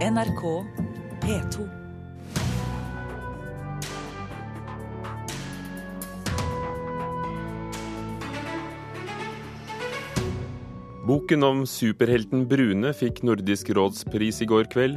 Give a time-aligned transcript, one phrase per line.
[0.00, 0.64] NRK
[1.20, 1.68] P2.
[11.04, 14.96] Boken om superhelten Brune fikk Nordisk råds pris i går kveld.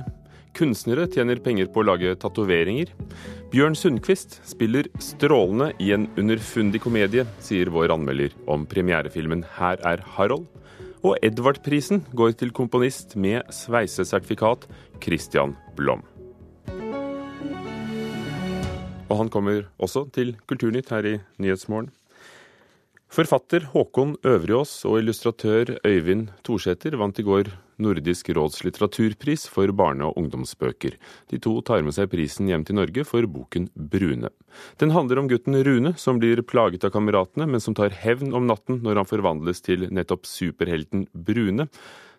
[0.55, 2.95] Kunstnere tjener penger på å lage tatoveringer.
[3.51, 10.07] Bjørn Sundquist spiller strålende i en underfundig komedie, sier vår anmelder om premierefilmen 'Her er
[10.15, 10.47] Harold'.
[11.03, 14.69] Og Edvard-prisen går til komponist med sveisesertifikat
[15.03, 16.05] Christian Blom.
[19.11, 21.91] Og han kommer også til Kulturnytt her i Nyhetsmorgen.
[23.13, 27.51] Forfatter Håkon Øvrigås og illustratør Øyvind Thorsæter vant i går
[27.81, 30.97] Nordisk råds litteraturpris for barne- og ungdomsbøker.
[31.29, 34.29] De to tar med seg prisen hjem til Norge for boken 'Brune'.
[34.77, 38.47] Den handler om gutten Rune, som blir plaget av kameratene, men som tar hevn om
[38.47, 41.67] natten når han forvandles til nettopp superhelten Brune.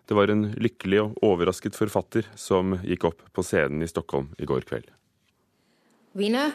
[0.07, 4.45] Det var en lykkelig og overrasket forfatter som gikk opp på scenen i Stockholm i
[4.45, 4.89] går kveld.
[6.13, 6.51] Winner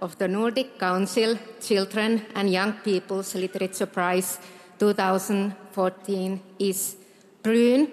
[0.00, 4.38] of the Nordic Council Children and Young People's Literature Prize
[4.78, 6.96] 2014 is
[7.42, 7.86] Brun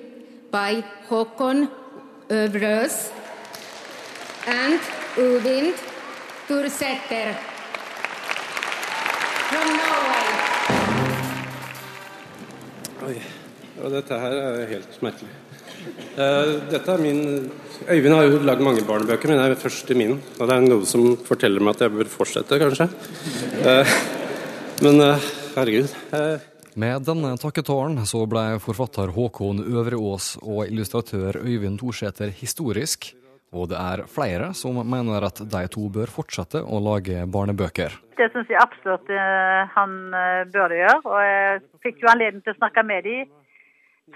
[0.51, 1.67] by Håkon
[2.29, 3.11] Øvrøs
[4.47, 4.79] and
[5.17, 5.73] Uvind
[6.47, 7.33] Tursæter
[9.49, 10.27] from Norway.
[13.07, 13.17] Oi.
[13.83, 15.29] Og dette her er helt merkelig.
[16.15, 17.51] Uh, dette er min
[17.91, 20.15] Øyvind har jo lagd mange barnebøker, men det er først i min.
[20.39, 22.89] Og det er noe som forteller meg at jeg bør fortsette, kanskje.
[23.61, 23.95] Uh,
[24.81, 25.91] men uh, herregud.
[26.75, 33.15] Eh, Med denne takketalen så ble forfatter Håkon Øvreås og illustratør Øyvind Thorsæter historisk.
[33.53, 37.93] Og det er flere som mener at de to bør fortsette å lage barnebøker.
[38.17, 40.11] Det syns jeg absolutt eh, han
[40.51, 40.99] bør det gjøre.
[41.05, 43.17] Og jeg fikk jo anledning til å snakke med de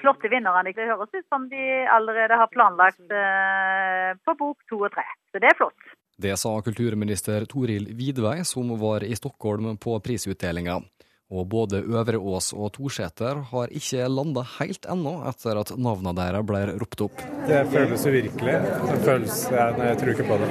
[0.01, 0.73] flotte vinnerne.
[0.75, 5.07] Det høres ut som de allerede har planlagt eh, på bok to og tre.
[5.31, 5.95] Så det er flott.
[6.19, 10.81] Det sa kulturminister Toril Vidvei, som var i Stockholm på prisutdelinga.
[11.29, 16.61] Og både Øvreås og Torseter har ikke landa helt ennå etter at navnene deres ble
[16.81, 17.21] ropt opp.
[17.45, 18.55] Det føles uvirkelig.
[18.87, 20.49] Det føles, ja, nei, jeg tror ikke på det.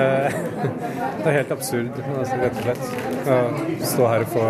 [0.00, 0.38] Eh,
[1.20, 2.86] Det er helt absurd, altså, rett og slett.
[3.28, 4.46] Å stå her og få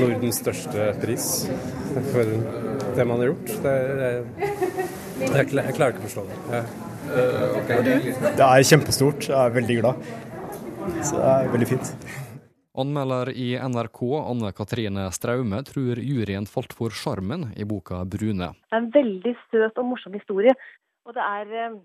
[0.00, 1.28] Nordens største pris
[2.10, 2.34] for
[2.96, 3.54] det man har gjort.
[3.62, 4.10] Det, det,
[5.28, 6.40] jeg, jeg klarer ikke å forstå det.
[6.56, 6.66] Jeg,
[8.34, 9.30] Det er kjempestort.
[9.30, 10.12] Jeg er veldig glad.
[11.06, 11.94] Så det er veldig fint.
[12.74, 18.48] Anmelder i NRK, Anne Katrine Straume, tror juryen falt for sjarmen i boka 'Brune'.
[18.50, 20.54] Det er en veldig søt og morsom historie.
[21.06, 21.76] Og det er eh,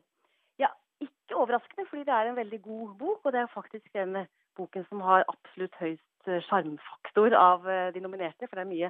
[0.64, 3.20] ja, ikke overraskende, fordi det er en veldig god bok.
[3.22, 8.02] Og det er faktisk den eh, boken som har absolutt høyst eh, sjarmfaktor av de
[8.02, 8.50] nominerte.
[8.50, 8.90] For det er mye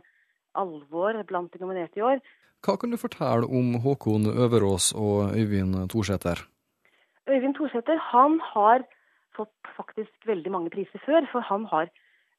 [0.55, 2.23] alvor blant de nominerte i år.
[2.63, 6.47] Hva kan du fortelle om Håkon Øverås og Øyvind Thorsæter?
[7.27, 8.87] Øyvind Thorsæter han har
[9.39, 11.25] fått faktisk veldig mange priser før.
[11.31, 11.89] For han har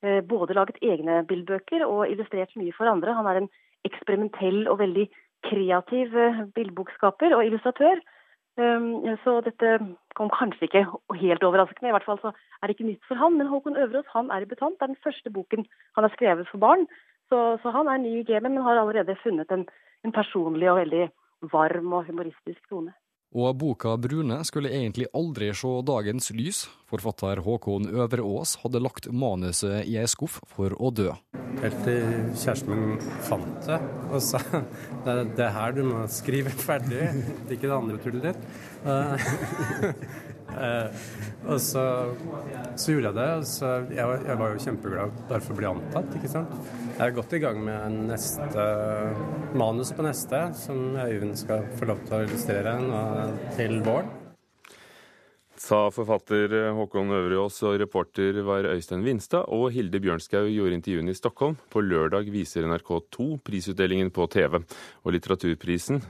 [0.04, 3.16] eh, både laget egne bildbøker og illustrert mye for andre.
[3.16, 3.50] Han er en
[3.88, 5.08] eksperimentell og veldig
[5.48, 8.02] kreativ eh, bildbokskaper og illustratør.
[8.60, 9.76] Um, så dette
[10.18, 10.82] kom kanskje ikke
[11.20, 11.88] helt overraskende.
[11.88, 13.38] I hvert fall så er det ikke nytt for han.
[13.38, 14.76] Men Håkon Øverås han er debutant.
[14.76, 15.64] Det er den første boken
[15.96, 16.84] han har skrevet for barn.
[17.30, 19.64] Så, så han er ny i gamet, men har allerede funnet en,
[20.04, 21.06] en personlig og veldig
[21.52, 22.92] varm og humoristisk tone.
[23.30, 26.64] Og boka 'Brune' skulle egentlig aldri se dagens lys.
[26.90, 31.12] Forfatter Håkon Øvreås hadde lagt manuset i ei skuff for å dø.
[31.60, 32.02] helt til
[32.40, 33.76] kjæresten min fant det
[34.10, 34.40] og sa
[35.04, 37.10] det er det her du må skrive ferdig,
[37.46, 38.40] ikke det andre tullet ditt.
[40.50, 40.86] Eh, eh,
[41.50, 41.84] og så,
[42.76, 43.28] så gjorde jeg det.
[43.38, 46.14] og så jeg, var, jeg var jo kjempeglad bare for å antatt.
[46.18, 46.54] ikke sant?
[46.96, 48.64] Jeg er godt i gang med neste
[49.56, 53.04] manus på neste, som Øyvind skal få lov til å illustrere nå
[53.58, 54.16] til våren.
[55.60, 61.18] Sa forfatter Håkon Øvreås og reporter var Øystein Vinstad, og Hilde Bjørnskau gjorde intervjuene i
[61.18, 61.58] Stockholm.
[61.68, 64.62] På lørdag viser NRK2 prisutdelingen på TV,
[65.04, 66.00] og litteraturprisen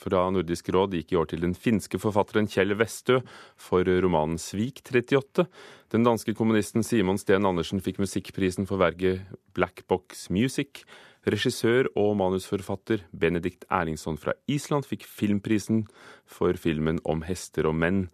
[0.00, 3.20] fra Nordisk råd gikk i år til den finske forfatteren Kjell Westø
[3.60, 5.46] for romanen 'Svik 38'.
[5.92, 10.84] Den danske kommunisten Simon Steen Andersen fikk musikkprisen for verket Black Box Music.
[11.28, 15.84] Regissør og manusforfatter Benedikt Erlingsson fra Island fikk filmprisen
[16.24, 18.08] for filmen om hester og menn.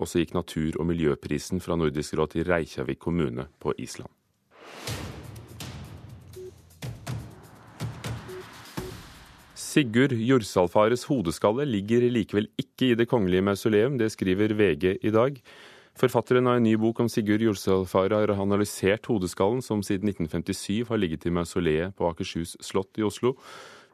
[0.00, 4.12] Og så gikk natur- og miljøprisen fra Nordisk råd til Reykjavik kommune på Island.
[9.70, 15.36] Sigurd Jorsalfares hodeskalle ligger likevel ikke i Det kongelige mausoleum, det skriver VG i dag.
[15.94, 20.98] Forfatteren av en ny bok om Sigurd Jorsalfare har analysert hodeskallen, som siden 1957 har
[20.98, 23.36] ligget i mausoleet på Akershus slott i Oslo.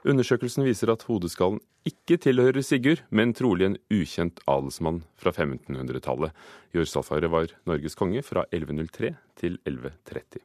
[0.06, 6.32] Undersøkelsen viser at hodeskallen ikke tilhører Sigurd, men trolig en ukjent adelsmann fra 1500-tallet.
[6.73, 10.40] Jorsalfare var Norges konge fra 1103 til 1130.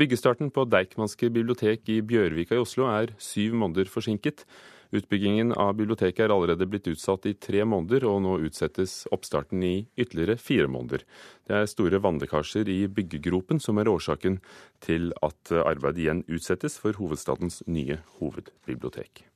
[0.00, 4.46] Byggestarten på Deichmanske bibliotek i Bjørvika i Oslo er syv måneder forsinket.
[4.92, 9.74] Utbyggingen av biblioteket er allerede blitt utsatt i tre måneder, og nå utsettes oppstarten i
[9.96, 11.04] ytterligere fire måneder.
[11.48, 14.40] Det er store vannlekkasjer i byggegropen som er årsaken
[14.84, 19.26] til at arbeidet igjen utsettes for hovedstadens nye hovedbibliotek.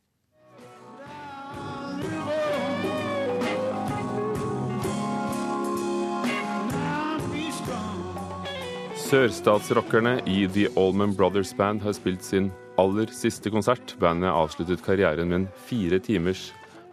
[9.06, 12.48] Sørstatsrockerne i The Allman Brothers Band har spilt sin
[12.80, 13.92] aller siste konsert.
[14.02, 16.48] Bandet avsluttet karrieren med en fire timers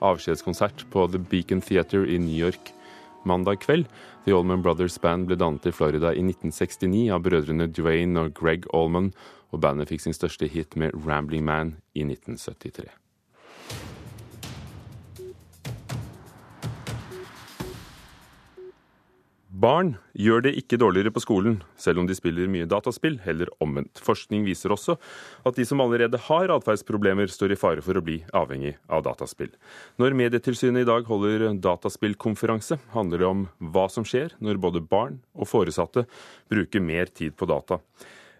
[0.05, 2.69] avskjedskonsert på The Beacon Theater i New York
[3.25, 3.89] mandag kveld.
[4.27, 8.69] The Allman Brothers Band ble dannet i Florida i 1969 av brødrene Dwayne og Greg
[8.77, 9.09] Allman,
[9.49, 12.91] og bandet fikk sin største hit med Rambling Man i 1973.
[19.63, 24.01] Barn gjør det ikke dårligere på skolen, selv om de spiller mye dataspill, heller omvendt.
[24.03, 24.97] Forskning viser også
[25.47, 29.53] at de som allerede har atferdsproblemer, står i fare for å bli avhengig av dataspill.
[30.01, 35.21] Når Medietilsynet i dag holder dataspillkonferanse, handler det om hva som skjer når både barn
[35.31, 36.09] og foresatte
[36.51, 37.79] bruker mer tid på data.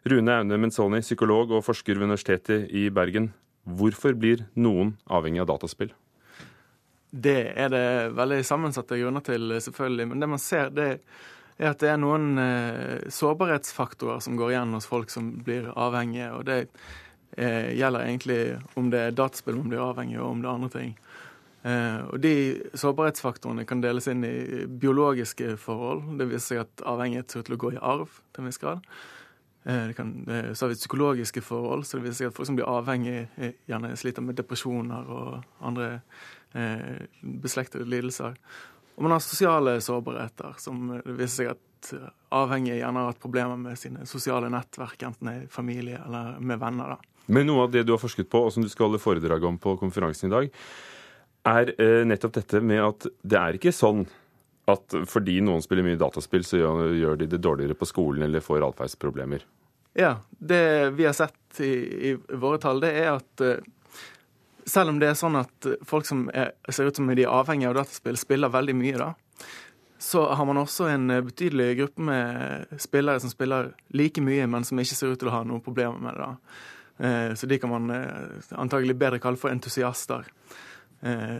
[0.03, 3.31] Rune Aune Menzoni, psykolog og forsker ved Universitetet i Bergen.
[3.63, 5.95] Hvorfor blir noen avhengig av dataspill?
[7.13, 7.85] Det er det
[8.17, 10.07] veldig sammensatte grunner til, selvfølgelig.
[10.09, 10.87] Men det man ser, det
[11.61, 16.31] er at det er noen eh, sårbarhetsfaktorer som går igjen hos folk som blir avhengige.
[16.33, 16.57] Og det
[17.37, 18.39] eh, gjelder egentlig
[18.79, 20.95] om det er dataspill man blir avhengig av, og om det er andre ting.
[21.63, 22.35] Eh, og de
[22.81, 26.15] sårbarhetsfaktorene kan deles inn i biologiske forhold.
[26.17, 28.63] Det viser seg at avhengighet ser ut til å gå i arv til en viss
[28.63, 28.89] grad.
[29.63, 30.13] Eh, det kan,
[30.53, 33.55] så har vi psykologiske forhold, så det viser seg at folk som blir avhengige, eh,
[33.69, 35.89] gjerne sliter med depresjoner og andre
[36.53, 38.35] eh, beslektede lidelser.
[38.95, 41.93] Og man har sosiale sårbarheter, som det viser seg at
[42.31, 46.95] avhengige gjerne har hatt problemer med sine sosiale nettverk, enten i familie eller med venner.
[46.95, 47.13] da.
[47.25, 49.57] Men noe av det du har forsket på, og som du skal holde foredrag om
[49.61, 50.51] på konferansen i dag,
[51.53, 54.05] er eh, nettopp dette med at det er ikke sånn
[54.65, 58.63] at fordi noen spiller mye dataspill, så gjør, de det dårligere på skolen eller får
[58.69, 59.43] atferdsproblemer.
[59.93, 61.73] Ja, det vi har sett i,
[62.09, 63.57] i våre tall, det er at uh,
[64.65, 67.73] selv om det er sånn at folk som er, ser ut som de er avhengige
[67.73, 69.11] av dataspill, spiller veldig mye, da,
[69.99, 74.79] så har man også en betydelig gruppe med spillere som spiller like mye, men som
[74.79, 76.23] ikke ser ut til å ha noen problemer med det.
[76.23, 76.57] da.
[77.03, 77.91] Uh, så de kan man
[78.63, 80.29] antagelig bedre kalle for entusiaster.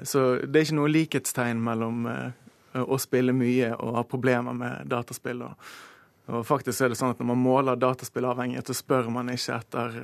[0.03, 2.01] Så det er ikke noe likhetstegn mellom
[2.81, 5.43] å spiller mye og har problemer med dataspill.
[5.43, 9.97] Og faktisk er det sånn at Når man måler dataspillavhengighet, så spør man ikke etter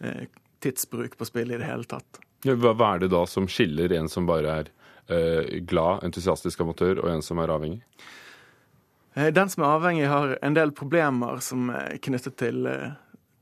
[0.00, 0.24] eh,
[0.62, 2.22] tidsbruk på spill i det hele tatt.
[2.42, 4.72] Hva er det da som skiller en som bare er
[5.12, 7.82] eh, glad, entusiastisk amatør, og en som er avhengig?
[9.14, 12.96] Eh, den som er avhengig, har en del problemer som er knyttet til, eh,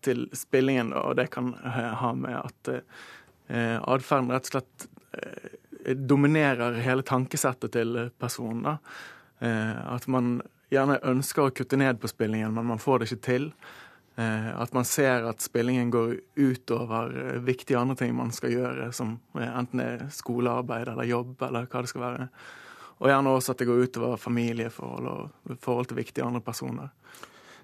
[0.04, 0.92] til spillingen.
[0.92, 5.50] Og det kan ha med at eh, atferden rett og slett eh,
[5.94, 8.78] dominerer hele tankesettet til personen.
[9.40, 10.40] Eh, at man
[10.70, 13.48] gjerne ønsker å kutte ned på spillingen, men man får det ikke til.
[14.20, 18.90] Eh, at man ser at spillingen går utover eh, viktige andre ting man skal gjøre,
[18.92, 22.28] som enten er skolearbeid eller jobb eller hva det skal være.
[23.00, 26.90] Og gjerne også at det går utover familieforhold og forhold til viktige andre personer.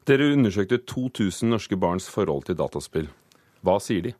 [0.06, 3.10] Dere undersøkte 2000 norske barns forhold til dataspill.
[3.66, 4.14] Hva sier de?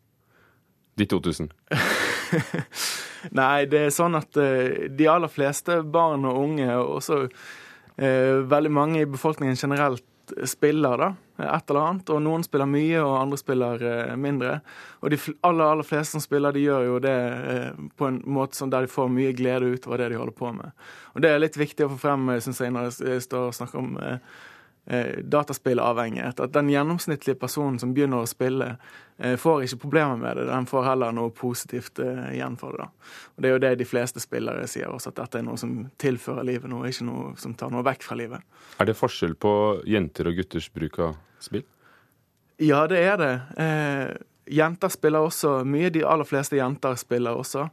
[0.99, 1.49] De 2000?
[3.35, 7.23] Nei, det er sånn at uh, de aller fleste barn og unge, og også
[7.97, 10.05] eh, veldig mange i befolkningen generelt,
[10.45, 12.09] spiller da, et eller annet.
[12.11, 14.57] Og noen spiller mye, og andre spiller eh, mindre.
[15.05, 17.17] Og de aller, aller fleste som spiller, de gjør jo det
[17.97, 20.75] på en måte sånn der de får mye glede utover det de holder på med.
[21.15, 23.83] Og det er litt viktig å få frem, syns jeg, når jeg står og snakker
[23.83, 24.19] om eh,
[25.23, 26.41] dataspillavhengighet.
[26.41, 28.77] At den gjennomsnittlige personen som begynner å spille,
[29.19, 30.45] eh, får ikke problemer med det.
[30.47, 32.87] Den får heller noe positivt eh, igjen for det.
[32.87, 33.11] da.
[33.37, 35.91] Og Det er jo det de fleste spillere sier også, at dette er noe som
[35.99, 38.41] tilfører livet noe, ikke noe som tar noe vekk fra livet.
[38.79, 41.67] Er det forskjell på jenter og gutters bruk av spill?
[42.63, 43.35] Ja, det er det.
[43.59, 44.17] Eh,
[44.47, 45.91] jenter spiller også mye.
[45.91, 47.69] De aller fleste jenter spiller også.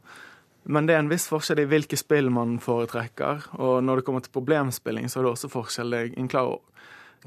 [0.64, 3.50] Men det er en viss forskjell i hvilke spill man foretrekker.
[3.60, 5.92] Og når det kommer til problemspilling, så er det også forskjell.
[5.92, 6.54] Det er en klar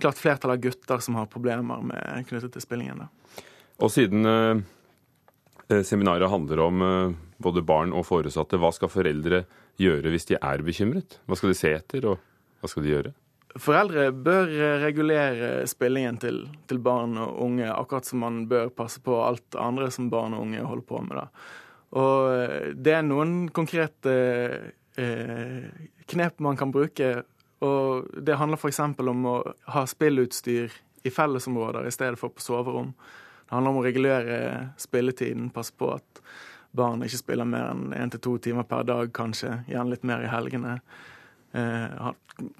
[0.01, 3.05] klart flertall av gutter som har problemer med, knyttet til spillingen.
[3.05, 3.43] Da.
[3.83, 4.63] Og siden eh,
[5.69, 9.45] eh, seminaret handler om eh, både barn og foresatte, hva skal foreldre
[9.81, 11.19] gjøre hvis de er bekymret?
[11.25, 13.15] Hva skal de se etter, og hva skal de gjøre?
[13.57, 14.51] foreldre bør
[14.83, 16.35] regulere spillingen til,
[16.69, 20.43] til, barn og unge, akkurat som man bør passe på alt andre som barn og
[20.43, 21.17] unge holder på med.
[21.17, 21.47] Da.
[21.97, 24.13] Og det er noen konkrete
[24.99, 25.65] eh,
[26.11, 27.23] knep man kan bruke.
[27.65, 28.79] Og det handler f.eks.
[28.79, 29.37] om å
[29.73, 30.73] ha spillutstyr
[31.07, 32.93] i fellesområder i stedet for på soverom.
[33.47, 34.37] Det handler om å regulere
[34.77, 36.21] spilletiden, passe på at
[36.77, 39.61] barn ikke spiller mer enn én til to timer per dag, kanskje.
[39.71, 40.77] Gjerne litt mer i helgene.
[41.57, 42.09] Eh,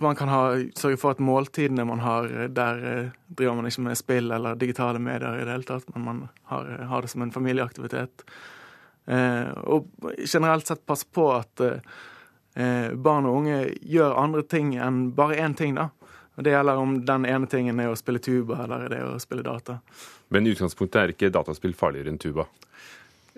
[0.01, 0.42] man kan ha,
[0.80, 5.01] sørge for at måltidene man har, der eh, driver man ikke med spill eller digitale
[5.04, 8.25] medier i det hele tatt, men man har, har det som en familieaktivitet.
[9.06, 9.92] Eh, og
[10.24, 11.68] generelt sett passe på at
[12.58, 15.92] barn og unge gjør andre ting enn bare én ting, da.
[16.38, 19.46] Og Det gjelder om den ene tingen er å spille tuba eller det å spille
[19.46, 19.80] data.
[20.30, 22.46] Men i utgangspunktet er ikke dataspill farligere enn tuba?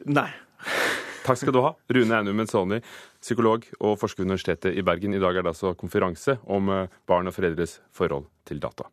[0.05, 0.27] Nei.
[1.25, 2.79] Takk skal du ha, Rune Einum Menzoni,
[3.21, 5.15] psykolog og forsker ved Universitetet i Bergen.
[5.15, 8.87] I dag er det altså konferanse om eh, barn og foreldres forhold til data.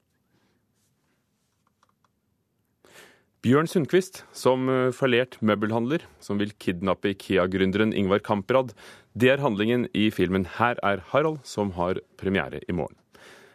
[3.46, 8.74] Bjørn Sundquist, som eh, fallert møbelhandler, som vil kidnappe Ikea-gründeren Ingvar Kamprad.
[9.16, 12.96] Det er handlingen i filmen 'Her er Harald', som har premiere i morgen.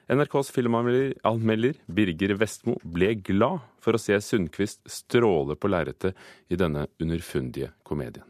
[0.10, 6.18] NRKs filmanmelder Birger Vestmo ble glad for å se Sundquist stråle på lerretet
[6.50, 8.26] i denne underfundige komedien.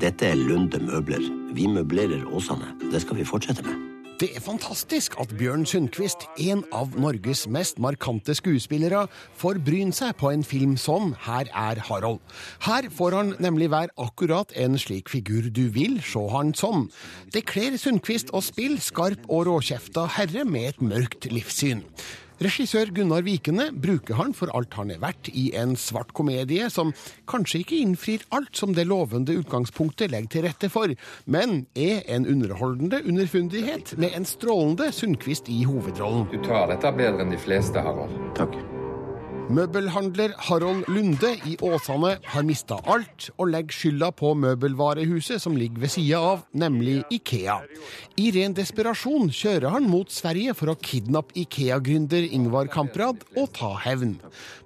[0.00, 1.22] Dette er Lunde møbler.
[1.52, 2.72] Vi møblerer Åsane.
[2.90, 3.91] Det skal vi fortsette med.
[4.22, 10.12] Det er fantastisk at Bjørn Sundquist, en av Norges mest markante skuespillere, får bryne seg
[10.20, 12.20] på en film som Her er Harald.
[12.62, 16.86] Her får han nemlig være akkurat en slik figur du vil se han som.
[17.34, 21.82] Det kler Sundquist å spille skarp og råkjefta herre med et mørkt livssyn.
[22.42, 26.90] Regissør Gunnar Vikene bruker han for alt han er verdt i en svart komedie som
[27.30, 30.90] kanskje ikke innfrir alt som det lovende utgangspunktet legger til rette for,
[31.30, 36.26] men er en underholdende underfundighet med en strålende Sundquist i hovedrollen.
[36.34, 38.16] Du tar dette bedre enn de fleste, Harald.
[38.38, 38.58] Takk.
[39.52, 45.82] Møbelhandler Harold Lunde i Åsane har mista alt, og legger skylda på møbelvarehuset som ligger
[45.82, 47.58] ved sida av, nemlig Ikea.
[48.16, 53.74] I ren desperasjon kjører han mot Sverige for å kidnappe Ikea-gründer Ingvar Kamprad og ta
[53.84, 54.16] hevn.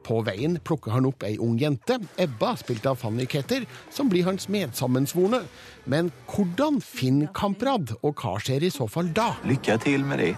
[0.06, 4.28] På veien plukker han opp ei ung jente, Ebba, spilt av Fanny Ketter, som blir
[4.28, 5.42] hans medsammensvorne.
[5.90, 9.32] Men hvordan finner Kamprad, og hva skjer i så fall da?
[9.50, 10.36] Lykke til med det.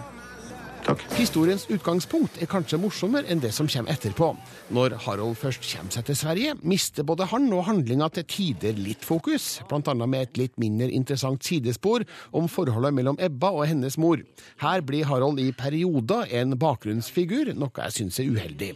[0.85, 1.01] Takk.
[1.17, 4.29] Historiens utgangspunkt er kanskje morsommere enn det som kommer etterpå.
[4.75, 9.05] Når Harold først kommer seg til Sverige, mister både han og handlinga til tider litt
[9.05, 9.93] fokus, bl.a.
[9.99, 12.05] med et litt mindre interessant sidespor
[12.35, 14.23] om forholdet mellom Ebba og hennes mor.
[14.63, 18.71] Her blir Harold i perioder en bakgrunnsfigur, noe jeg syns er uheldig.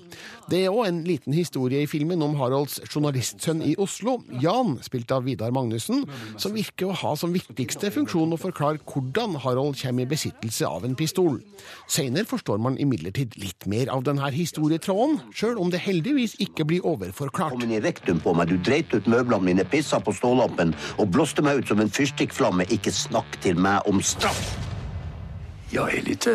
[0.52, 5.12] Det er òg en liten historie i filmen om Harolds journalistsønn i Oslo, Jan, spilt
[5.16, 6.04] av Vidar Magnussen,
[6.36, 10.86] som virker å ha som viktigste funksjon å forklare hvordan Harold kommer i besittelse av
[10.88, 11.40] en pistol.
[11.94, 16.86] Seinere forstår man imidlertid litt mer av denne historietråden, sjøl om det heldigvis ikke blir
[16.90, 17.54] overforklart.
[17.54, 21.12] Kom inn i rektum på meg, du dreit ut møblene mine, pissa på stålampen og
[21.14, 22.66] blåste meg ut som en fyrstikkflamme.
[22.74, 24.42] Ikke snakk til meg om straff!
[25.74, 26.26] Jeg er litt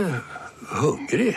[0.78, 1.32] hungrig.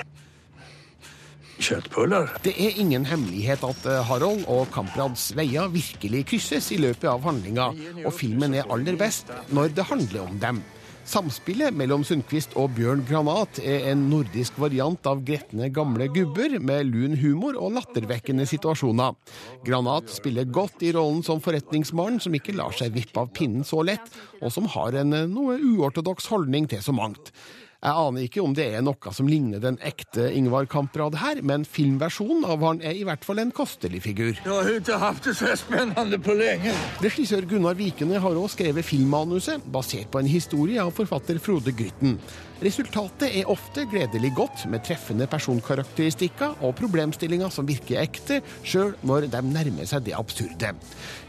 [1.62, 2.30] Kjøttpuller.
[2.46, 7.26] Det er ingen hemmelighet at eh, Harold og Kamprads veier virkelig krysses i løpet av
[7.26, 7.68] handlinga,
[8.06, 10.62] og filmen er aller best når det handler om dem.
[11.08, 16.92] Samspillet mellom Sundquist og Bjørn Granat er en nordisk variant av gretne gamle gubber med
[16.92, 19.18] lun humor og lattervekkende situasjoner.
[19.66, 23.82] Granat spiller godt i rollen som forretningsmannen som ikke lar seg vippe av pinnen så
[23.88, 27.34] lett, og som har en noe uortodoks holdning til så mangt.
[27.82, 31.64] Jeg aner ikke om det er noe som ligner den ekte Ingvar Kamprad her, men
[31.66, 34.36] filmversjonen av han er i hvert fall en kostelig figur.
[34.38, 36.76] Jeg har ikke hatt det så spennende på lenge.
[37.02, 42.20] Regissør Gunnar Vikene har også skrevet filmmanuset, basert på en historie av forfatter Frode Grytten.
[42.62, 49.26] Resultatet er ofte gledelig godt, med treffende personkarakteristikker og problemstillinger som virker ekte, sjøl når
[49.34, 50.76] de nærmer seg det absurde.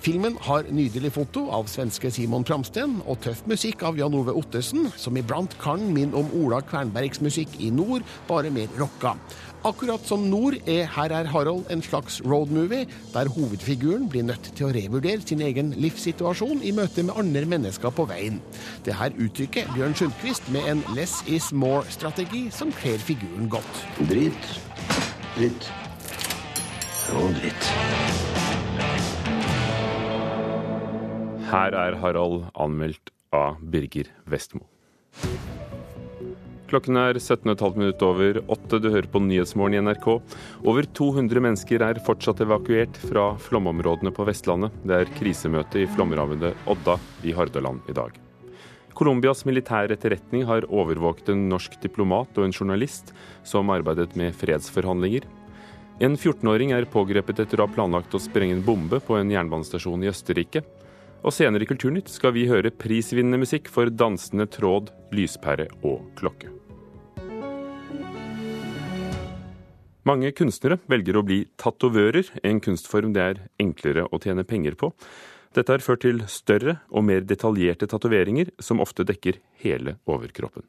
[0.05, 4.91] Filmen har nydelig foto av svenske Simon Pramsten og tøff musikk av Jan Ove Ottesen,
[4.93, 9.17] som iblant kan minne om Ola Kvernbergs musikk i nord, bare mer rocka.
[9.63, 14.67] Akkurat som Nord er Her er Harald en slags roadmovie, der hovedfiguren blir nødt til
[14.67, 18.41] å revurdere sin egen livssituasjon i møte med andre mennesker på veien.
[18.83, 23.85] Det her uttrykker Bjørn Sundquist med en less is more-strategi som kler figuren godt.
[24.11, 24.51] Dritt,
[25.37, 25.71] dritt
[27.15, 27.71] og dritt.
[31.53, 34.67] Her er Harald anmeldt av Birger Vestmo.
[36.73, 38.79] Klokken er 17,5 minutter over åtte.
[38.81, 40.07] Du hører på Nyhetsmorgen i NRK.
[40.65, 44.73] Over 200 mennesker er fortsatt evakuert fra flomområdene på Vestlandet.
[44.81, 46.95] Det er krisemøte i flomrammede Odda
[47.29, 48.17] i Hordaland i dag.
[48.97, 53.13] Colombias militære etterretning har overvåket en norsk diplomat og en journalist
[53.45, 55.29] som arbeidet med fredsforhandlinger.
[56.01, 60.09] En 14-åring er pågrepet etter å ha planlagt å sprenge en bombe på en jernbanestasjon
[60.09, 60.65] i Østerrike.
[61.21, 66.62] Og senere i Kulturnytt skal vi høre prisvinnende musikk for dansende tråd, lyspære og klokke.
[70.09, 74.91] Mange kunstnere velger å bli tatovører, en kunstform det er enklere å tjene penger på.
[75.55, 80.63] Dette har ført til større og mer detaljerte tatoveringer, som ofte dekker hele overkroppen.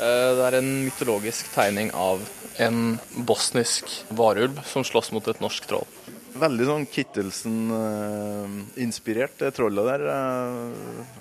[0.00, 2.20] Eh, det er en mytologisk tegning av
[2.62, 2.98] en
[3.28, 3.84] bosnisk
[4.16, 5.86] varulv som slåss mot et norsk troll.
[6.34, 10.00] Veldig sånn Kittelsen-inspirert, det trollet der.
[10.08, 10.72] eh,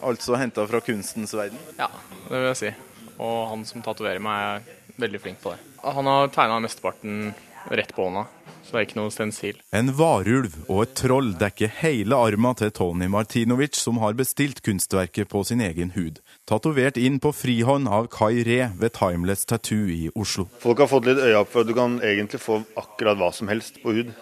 [0.01, 1.57] Altså henta fra kunstens verden.
[1.77, 1.87] Ja,
[2.29, 2.71] det vil jeg si.
[3.19, 4.61] Og han som tatoverer meg, er
[5.01, 5.59] veldig flink på det.
[5.83, 7.33] Han har tegna mesteparten
[7.71, 8.25] rett på hånda,
[8.63, 9.59] så det er ikke noe stensil.
[9.75, 15.31] En varulv og et troll dekker hele arma til Tony Martinovic, som har bestilt kunstverket
[15.31, 16.19] på sin egen hud.
[16.49, 20.49] Tatovert inn på frihånd av Kai Re ved Timeless Tattoo i Oslo.
[20.63, 23.51] Folk har fått litt øye opp for at du kan egentlig få akkurat hva som
[23.51, 24.13] helst på hud.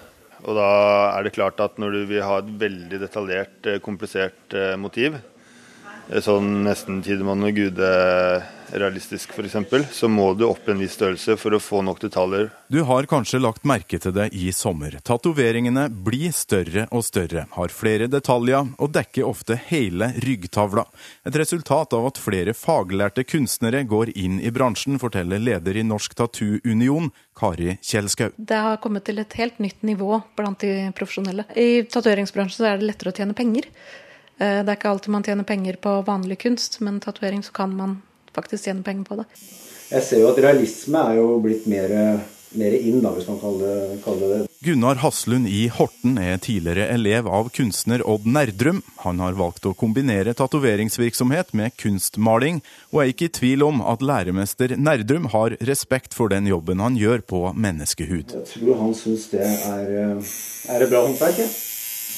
[0.42, 0.70] Og da
[1.14, 5.20] er det klart at når du vil ha et veldig detaljert, eh, komplisert eh, motiv,
[6.10, 7.62] eh, sånn nesten Tidemann og
[8.72, 12.50] Gude-realistisk f.eks., så må du opp en viss størrelse for å få nok detaljer.
[12.72, 14.96] Du har kanskje lagt merke til det i sommer.
[15.04, 20.86] Tatoveringene blir større og større, har flere detaljer og dekker ofte hele ryggtavla.
[21.28, 26.16] Et resultat av at flere faglærte kunstnere går inn i bransjen, forteller leder i Norsk
[26.16, 28.32] Tattoo Union, Kari Kjelskau.
[28.38, 31.48] Det har kommet til et helt nytt nivå blant de profesjonelle.
[31.60, 33.68] I tatoveringsbransjen er det lettere å tjene penger.
[34.40, 37.76] Eh, Det er ikke alltid man tjener penger på vanlig kunst, men tatovering så kan
[37.76, 38.00] man
[38.36, 39.26] faktisk tjene penger på det.
[39.92, 41.92] Jeg ser jo at realisme er jo blitt mer,
[42.56, 44.40] mer inn, da, hvis man kaller det, kaller det.
[44.62, 48.84] Gunnar Haslund i Horten er tidligere elev av kunstner Odd Nerdrum.
[49.02, 52.62] Han har valgt å kombinere tatoveringsvirksomhet med kunstmaling,
[52.94, 57.00] og er ikke i tvil om at læremester Nerdrum har respekt for den jobben han
[57.00, 58.38] gjør på menneskehud.
[58.38, 60.32] Jeg tror han syns det er, eh,
[60.70, 61.42] er et bra håndverk.
[61.42, 61.50] Ja.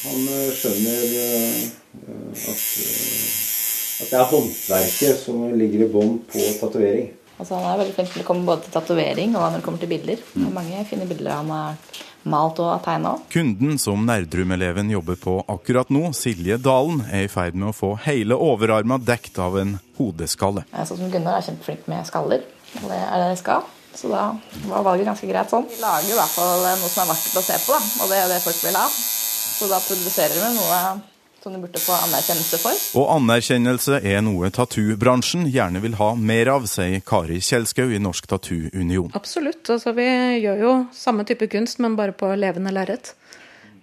[0.03, 1.63] Han eh, skjønner eh,
[2.11, 2.63] eh, at
[4.13, 7.07] det er håndverket som ligger i bånn på tatovering.
[7.33, 9.81] Altså, han er veldig flink til å komme både til tatovering og når det kommer
[9.81, 10.19] til bilder.
[10.37, 11.79] Er mange fine bilder han har
[12.29, 13.15] malt og tegna.
[13.33, 17.95] Kunden som Nerdrum-eleven jobber på akkurat nå, Silje Dalen, er i ferd med å få
[18.05, 20.67] hele overarma dekt av en hodeskalle.
[20.85, 22.45] Sånn som Gunnar er kjempeflink med skaller,
[22.83, 23.65] og det er det de skal.
[23.97, 24.27] Så da
[24.69, 25.65] var valget ganske greit sånn.
[25.69, 28.21] Vi lager i hvert fall noe som er vakkert å se på, da, og det
[28.21, 28.85] er det folk vil ha.
[28.93, 30.79] Så da produserer vi noe
[31.43, 32.83] som de burde få anerkjennelse for.
[33.01, 38.29] Og anerkjennelse er noe tattoo-bransjen gjerne vil ha mer av, sier Kari Kjelskau i Norsk
[38.31, 39.11] Tattoo Union.
[39.17, 39.67] Absolutt.
[39.73, 40.07] Altså, vi
[40.43, 43.13] gjør jo samme type kunst, men bare på levende lerret.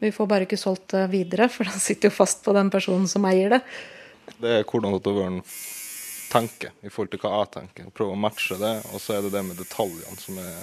[0.00, 3.04] Vi får bare ikke solgt det videre, for det sitter jo fast på den personen
[3.10, 3.60] som eier det.
[4.40, 5.42] Det er hvordan tatovøren
[6.30, 7.92] tenker i forhold til hva jeg tenker.
[7.92, 10.58] Prøve å matche det, og så er det det med detaljene som er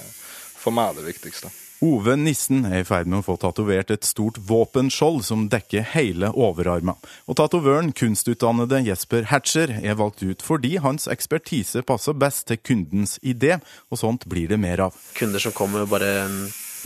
[0.58, 1.52] for meg det viktigste.
[1.78, 6.32] Ove Nissen er i ferd med å få tatovert et stort våpenskjold som dekker hele
[6.34, 6.96] overarmen.
[7.30, 13.20] Og tatovøren, kunstutdannede Jesper Hatcher, er valgt ut fordi hans ekspertise passer best til kundens
[13.22, 13.60] idé,
[13.92, 14.96] og sånt blir det mer av.
[15.14, 16.26] Kunder som kommer bare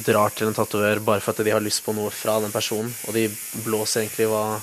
[0.04, 2.92] drar til en tatovør bare for at de har lyst på noe fra den personen,
[3.08, 3.30] og de
[3.64, 4.58] blåser egentlig hva,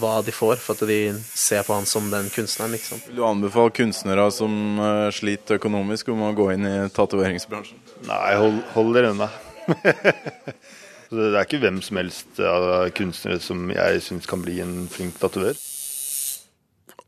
[0.00, 2.74] hva de får, for at de ser på han som den kunstneren.
[2.74, 3.04] liksom.
[3.06, 7.78] Vil du anbefale kunstnere som eh, sliter økonomisk om å gå inn i tatoveringsbransjen?
[8.10, 9.30] Nei, hold, hold dere unna.
[11.10, 15.18] Det er ikke hvem som helst av kunstnere som jeg syns kan bli en flink
[15.18, 15.58] tatovør.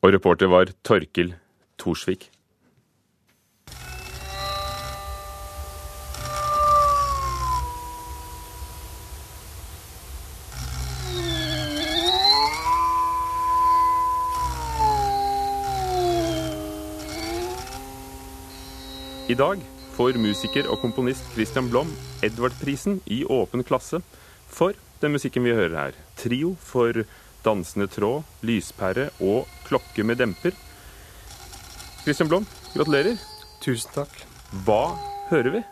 [0.03, 1.37] Og reporter var Torkil
[1.79, 2.27] Torsvik.
[19.31, 19.63] I dag
[19.97, 21.91] får musiker og komponist Christian Blom
[22.25, 24.01] Edvard-prisen i åpen klasse
[24.53, 25.99] for den musikken vi hører her.
[26.17, 27.05] Trio for
[27.43, 30.55] dansende tråd, lyspære og klokke med demper.
[32.05, 33.19] Christian Blom, gratulerer.
[33.63, 34.15] Tusen takk.
[34.67, 34.95] Hva
[35.31, 35.63] hører vi?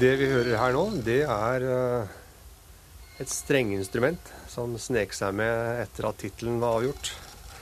[0.00, 2.12] Det vi hører her nå, det er eh,
[3.22, 7.10] et strengeinstrument som snek seg med etter at tittelen var avgjort.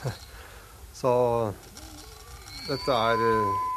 [1.01, 1.15] Så
[2.69, 3.68] dette er eh,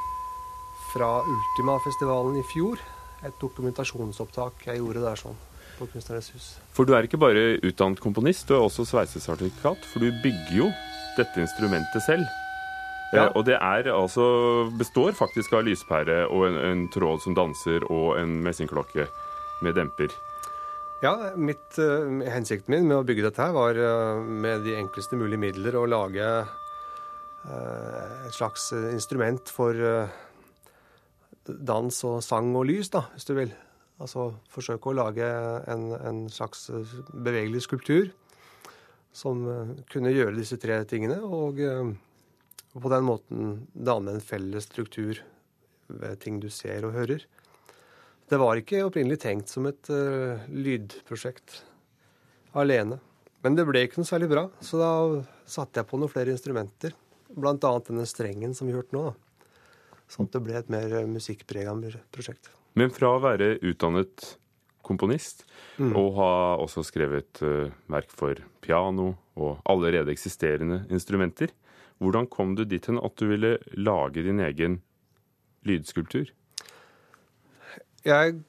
[0.93, 2.82] fra Ultima-festivalen i fjor.
[3.25, 5.38] Et dokumentasjonsopptak jeg gjorde der sånn,
[5.77, 6.47] på Kunstnernes hus.
[6.75, 9.86] For du er ikke bare utdannet komponist, du er også sveisesertifikat.
[9.91, 10.71] For du bygger jo
[11.17, 12.25] dette instrumentet selv.
[13.12, 13.25] Ja.
[13.25, 14.25] Eh, og det er altså
[14.80, 19.08] består faktisk av lyspære og en, en tråd som danser og en messingklokke
[19.62, 20.13] med demper.
[21.01, 25.17] Ja, mitt, uh, hensikten min med å bygge dette her var uh, med de enkleste
[25.17, 30.19] mulige midler å lage uh, et slags instrument for eh,
[31.45, 33.54] dans og sang og lys, da, hvis du vil.
[34.01, 35.27] Altså forsøke å lage
[35.69, 36.69] en, en slags
[37.13, 38.10] bevegelig skulptur
[39.13, 39.43] som
[39.91, 45.19] kunne gjøre disse tre tingene, og, og på den måten danne en felles struktur
[45.91, 47.25] ved ting du ser og hører.
[48.32, 51.58] Det var ikke opprinnelig tenkt som et uh, lydprosjekt
[52.56, 53.01] alene.
[53.43, 54.91] Men det ble ikke noe særlig bra, så da
[55.49, 56.95] satte jeg på noen flere instrumenter.
[57.32, 59.10] Blant annet denne strengen som vi hørte nå.
[60.12, 61.74] Sånn at det ble et mer musikkprega
[62.12, 62.52] prosjekt.
[62.76, 64.36] Men fra å være utdannet
[64.86, 65.45] komponist
[65.78, 65.93] mm.
[65.95, 71.54] og ha også skrevet uh, verk for piano og allerede eksisterende instrumenter,
[72.02, 74.80] hvordan kom du dit hen at du ville lage din egen
[75.69, 76.32] lydskulptur?
[78.02, 78.39] Jeg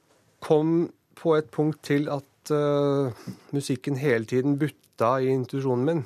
[0.43, 3.13] kom på et punkt til at uh,
[3.53, 6.03] musikken hele tiden butta i intuisjonen min.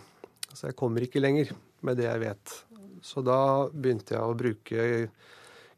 [0.52, 1.54] Så jeg kommer ikke lenger
[1.88, 2.58] med det jeg vet.
[3.06, 3.40] Så da
[3.72, 4.86] begynte jeg å bruke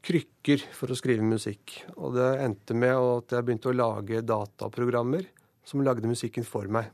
[0.06, 1.82] krykker for å skrive musikk.
[1.98, 5.28] Og det endte med at jeg begynte å lage dataprogrammer
[5.68, 6.90] som lagde musikken for meg.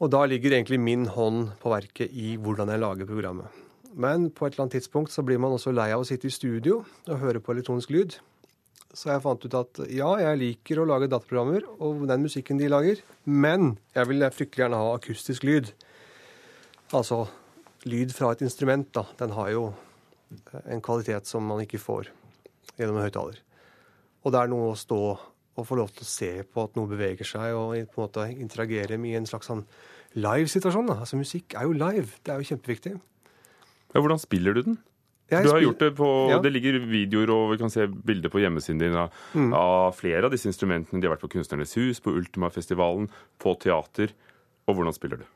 [0.00, 3.62] Og da ligger egentlig min hånd på verket i hvordan jeg lager programmet.
[3.94, 6.34] Men på et eller annet tidspunkt så blir man også lei av å sitte i
[6.34, 8.16] studio og høre på elektronisk lyd.
[8.94, 12.70] Så jeg fant ut at ja, jeg liker å lage dataprogrammer og den musikken de
[12.70, 15.72] lager, men jeg vil fryktelig gjerne ha akustisk lyd.
[16.94, 17.24] Altså
[17.90, 19.06] lyd fra et instrument, da.
[19.18, 19.64] Den har jo
[20.64, 22.10] en kvalitet som man ikke får
[22.78, 23.40] gjennom en høyttaler.
[24.24, 25.00] Og det er noe å stå
[25.54, 28.24] og få lov til å se på at noe beveger seg, og på en måte
[28.32, 29.62] interagere med i en slags sånn
[30.18, 30.90] live-situasjon.
[30.94, 32.08] Altså Musikk er jo live.
[32.24, 32.96] Det er jo kjempeviktig.
[33.94, 34.82] Ja, Hvordan spiller du den?
[35.30, 36.38] du har gjort Det på, ja.
[36.38, 39.54] det ligger videoer og vi kan se bilder på hjemmesiden din av, mm.
[39.56, 41.00] av, flere av disse instrumentene.
[41.00, 43.08] De har vært på Kunstnernes hus, på Ultima-festivalen,
[43.40, 44.12] på teater.
[44.68, 45.26] Og hvordan spiller du?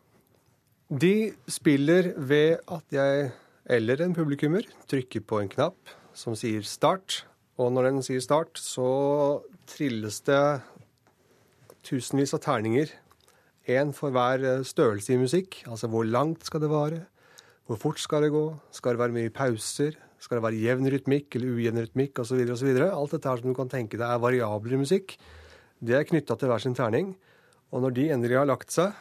[0.89, 3.31] De spiller ved at jeg
[3.69, 7.23] eller en publikummer trykker på en knapp som sier start.
[7.61, 10.41] Og når den sier start, så trilles det
[11.85, 12.91] tusenvis av terninger.
[13.69, 15.61] Én for hver størrelse i musikk.
[15.69, 17.05] Altså hvor langt skal det vare?
[17.69, 18.45] Hvor fort skal det gå?
[18.73, 19.99] Skal det være mye pauser?
[20.19, 22.41] Skal det være jevn rytmikk eller ujevn rytmikk osv.?
[22.41, 25.19] Alt dette her som du kan tenke deg er variabler i musikk,
[25.79, 27.13] det er knytta til hver sin terning.
[27.69, 28.97] Og når de endelig har lagt seg,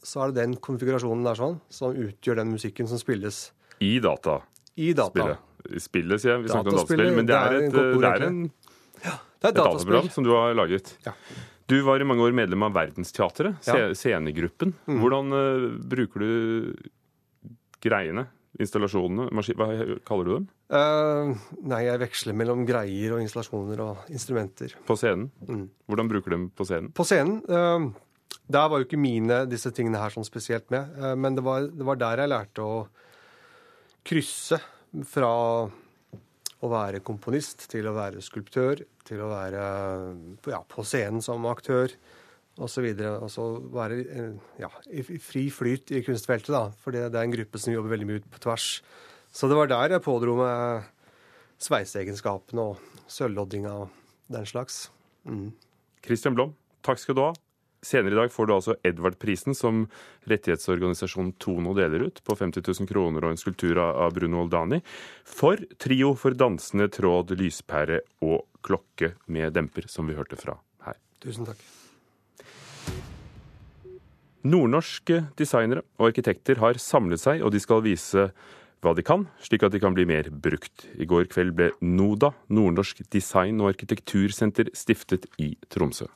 [0.00, 3.50] så er det den konfigurasjonen der sånn som utgjør den musikken som spilles.
[3.80, 4.40] I data?
[4.76, 5.10] I data.
[5.10, 6.42] Spillet, Spillet sier jeg.
[6.44, 8.42] Vi snakker om dataspill, men det er, et, det er, en,
[9.04, 10.92] ja, det er et dataprogram som du har laget.
[11.06, 11.14] Ja.
[11.70, 13.92] Du var i mange år medlem av Verdensteatret, ja.
[13.94, 14.74] scenegruppen.
[14.90, 15.00] Mm.
[15.00, 16.30] Hvordan uh, bruker du
[17.80, 18.26] greiene?
[18.60, 19.30] Installasjonene?
[19.56, 19.68] Hva
[20.04, 20.46] kaller du dem?
[20.74, 21.32] Uh,
[21.70, 24.74] nei, jeg veksler mellom greier og installasjoner og instrumenter.
[24.88, 25.30] På scenen?
[25.46, 25.68] Mm.
[25.88, 26.90] Hvordan bruker du dem på scenen?
[26.92, 27.38] På scenen?
[27.46, 30.98] Uh, der var jo ikke mine disse tingene her sånn spesielt med.
[31.22, 32.74] Men det var, det var, der jeg lærte å
[34.06, 34.58] krysse
[35.08, 35.30] fra
[36.60, 39.62] å være komponist til å være skulptør, til å være
[40.50, 41.92] ja, på scenen som aktør
[42.60, 42.88] osv.
[43.08, 44.00] Altså være
[44.60, 46.66] ja, i fri flyt i kunstfeltet, da.
[46.82, 48.70] For det, er en gruppe som jobber veldig mye ut på tvers.
[49.32, 50.88] Så det var der jeg pådro meg
[51.60, 54.88] sveiseegenskapene og sølvloddinga og den slags.
[55.28, 55.50] Mm.
[56.04, 56.54] Christian Blom,
[56.86, 57.32] takk skal du ha.
[57.82, 59.86] Senere i dag får du altså Edvard-prisen, som
[60.28, 64.82] rettighetsorganisasjonen Tono deler ut, på 50 000 kroner og en skulptur av Bruno Oldani,
[65.24, 71.00] for trio for dansende tråd, lyspære og klokke med demper, som vi hørte fra her.
[71.24, 71.64] Tusen takk.
[74.44, 78.28] Nordnorske designere og arkitekter har samlet seg, og de skal vise
[78.80, 80.86] hva de kan, slik at de kan bli mer brukt.
[81.00, 86.08] I går kveld ble NODA, Nordnorsk design- og arkitektursenter, stiftet i Tromsø.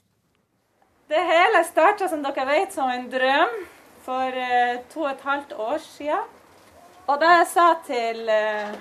[1.08, 3.58] Det hele starta, som dere vet, som en drøm
[4.06, 6.30] for eh, to og et halvt år siden.
[7.04, 8.72] Og da jeg sa til eh,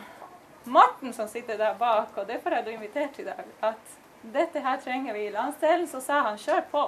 [0.71, 4.79] Morten, som sitter der bak, og derfor har du invitert i dag, at dette her
[4.79, 6.85] trenger vi i landsdelen, så sa han kjør på.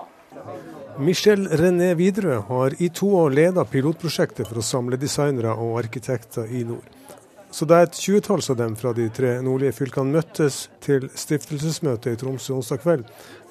[1.03, 6.47] Michel René Widerøe har i to år ledet pilotprosjektet for å samle designere og arkitekter
[6.47, 6.87] i nord.
[7.55, 12.17] Så da et tjuetalls av dem fra de tre nordlige fylkene møttes til stiftelsesmøte i
[12.19, 13.05] Tromsø onsdag kveld,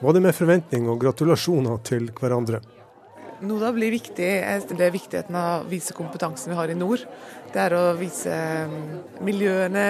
[0.04, 2.60] var det med forventning og gratulasjoner til hverandre.
[3.44, 4.28] NODA blir viktig.
[4.68, 7.06] Det er viktigheten av å vise kompetansen vi har i nord.
[7.54, 8.36] Det er å vise
[9.24, 9.86] miljøene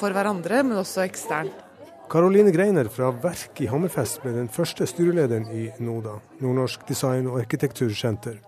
[0.00, 1.64] for hverandre, men også eksternt.
[2.08, 7.42] Karoline Greiner fra Verk i Hammerfest ble den første styrelederen i NODA, Nordnorsk design- og
[7.42, 8.40] arkitektursenter.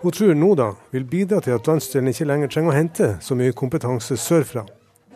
[0.00, 3.54] Hun tror NODA vil bidra til at landsdelen ikke lenger trenger å hente så mye
[3.56, 4.62] kompetanse sørfra.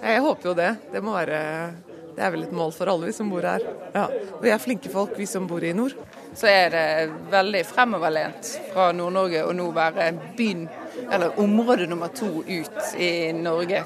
[0.03, 0.71] Jeg håper jo det.
[0.91, 1.39] Det, være,
[2.17, 3.63] det er vel et mål for alle vi som bor her.
[3.95, 4.09] Ja.
[4.43, 5.95] Vi er flinke folk, vi som bor i nord.
[6.35, 6.87] Så er det
[7.31, 10.67] veldig fremoverlent fra Nord-Norge å nå være byen
[11.05, 13.85] eller område nummer to ut i Norge,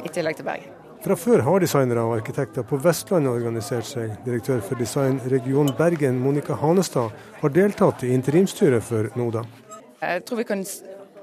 [0.00, 0.78] i tillegg til Bergen.
[1.02, 4.14] Fra før har designere og arkitekter på Vestlandet organisert seg.
[4.24, 7.10] Direktør for Design region Bergen, Monica Hanestad,
[7.42, 9.42] har deltatt i interimstyret for NODA.
[10.02, 10.64] Jeg tror vi kan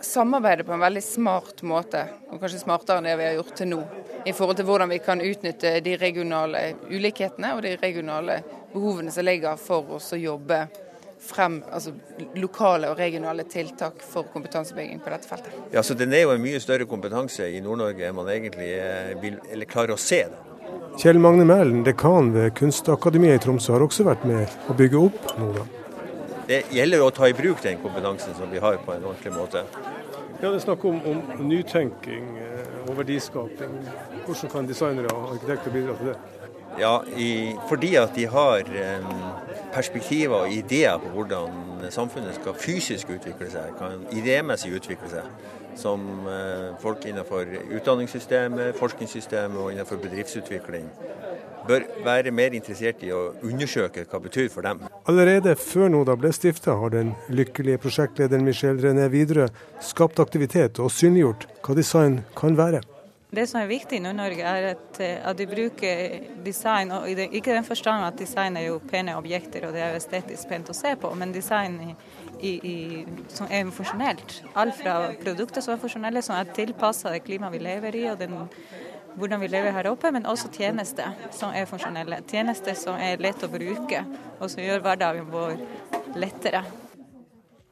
[0.02, 3.68] samarbeide på en veldig smart måte, og kanskje smartere enn det vi har gjort til
[3.74, 3.80] nå.
[4.24, 8.38] I forhold til hvordan vi kan utnytte de regionale ulikhetene og de regionale
[8.72, 10.62] behovene som ligger for oss å jobbe
[11.20, 11.92] frem altså,
[12.40, 15.58] lokale og regionale tiltak for kompetansebygging på dette feltet.
[15.76, 19.12] Ja, så Den er jo en mye større kompetanse i Nord-Norge enn man egentlig eh,
[19.20, 20.22] vil, eller klarer å se.
[20.32, 20.46] Da.
[21.00, 25.36] Kjell Magne Mælen, dekan ved Kunstakademiet i Tromsø, har også vært med å bygge opp
[25.36, 25.68] NODA.
[26.50, 29.62] Det gjelder å ta i bruk den kompetansen som vi har på en ordentlig måte.
[30.42, 33.76] Ja, Det er snakk om, om nytenking eh, og verdiskaping.
[34.26, 36.16] Hvordan kan designere og arkitekter bidra til det?
[36.80, 39.14] Ja, i, fordi at de har um,
[39.74, 45.28] perspektiver og ideer på hvordan samfunnet skal fysisk utvikle seg, kan idémessig utvikle seg.
[45.80, 50.90] Som uh, folk innenfor utdanningssystemet, forskningssystemet og innenfor bedriftsutvikling
[51.70, 54.84] bør være mer interessert i å undersøke hva det betyr for dem.
[55.10, 59.50] Allerede før NODA ble stifta, har den lykkelige prosjektlederen Michel René Widerøe
[59.92, 62.82] skapt aktivitet og synliggjort hva design kan være.
[63.30, 67.54] Det som er viktig i Nord-Norge, er at, eh, at, de bruker design, og ikke
[67.54, 70.74] den forstand at design er jo pene objekter og det er jo estetisk pent å
[70.74, 71.94] se på, men design
[72.42, 74.40] i, i, som er funksjonelt.
[74.60, 78.20] Alt fra produkter som er funksjonelle, som er tilpassa det klimaet vi lever i og
[78.22, 78.36] den,
[79.20, 82.22] hvordan vi lever her oppe, men også tjenester som er funksjonelle.
[82.30, 84.04] Tjenester som er lett å bruke,
[84.40, 85.58] og som gjør hverdagen vår
[86.20, 86.64] lettere.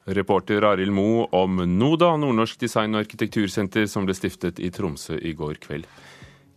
[0.08, 5.34] Reporter Arild Moe om NODA, Nordnorsk design- og arkitektursenter, som ble stiftet i Tromsø i
[5.36, 5.84] går kveld.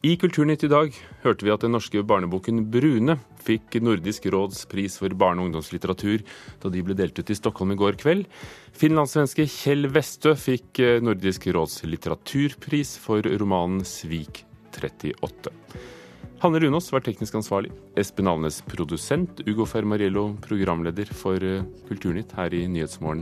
[0.02, 4.96] I Kulturnytt i dag hørte vi at den norske barneboken Brune fikk Nordisk råds pris
[4.98, 6.24] for barne- og ungdomslitteratur
[6.64, 8.24] da de ble delt ut i Stockholm i går kveld.
[8.74, 14.42] Finlandssvenske Kjell Westø fikk eh, Nordisk råds litteraturpris for romanen 'Svik
[14.74, 15.54] 38'.
[16.42, 17.70] Hanne Runås var teknisk ansvarlig.
[17.94, 19.46] Espen Alnes produsent.
[19.46, 23.22] Ugo Fermariello programleder for eh, Kulturnytt her i Nyhetsmorgen.